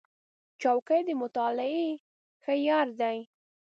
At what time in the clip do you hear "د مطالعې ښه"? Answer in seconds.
1.05-2.53